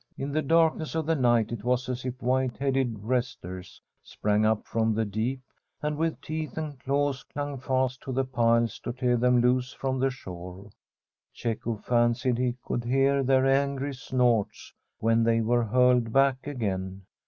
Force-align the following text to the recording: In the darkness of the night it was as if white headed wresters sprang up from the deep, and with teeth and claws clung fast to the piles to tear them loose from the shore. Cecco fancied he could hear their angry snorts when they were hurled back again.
In 0.17 0.31
the 0.31 0.41
darkness 0.41 0.95
of 0.95 1.05
the 1.05 1.13
night 1.13 1.51
it 1.51 1.63
was 1.63 1.87
as 1.87 2.05
if 2.05 2.23
white 2.23 2.57
headed 2.57 3.03
wresters 3.03 3.79
sprang 4.01 4.47
up 4.47 4.65
from 4.65 4.95
the 4.95 5.05
deep, 5.05 5.41
and 5.83 5.95
with 5.95 6.19
teeth 6.21 6.57
and 6.57 6.79
claws 6.79 7.21
clung 7.31 7.59
fast 7.59 8.01
to 8.01 8.11
the 8.11 8.23
piles 8.25 8.79
to 8.79 8.93
tear 8.93 9.15
them 9.15 9.41
loose 9.41 9.73
from 9.73 9.99
the 9.99 10.09
shore. 10.09 10.71
Cecco 11.35 11.75
fancied 11.75 12.39
he 12.39 12.55
could 12.65 12.83
hear 12.83 13.21
their 13.21 13.45
angry 13.45 13.93
snorts 13.93 14.73
when 14.97 15.23
they 15.23 15.39
were 15.39 15.65
hurled 15.65 16.11
back 16.11 16.47
again. 16.47 17.03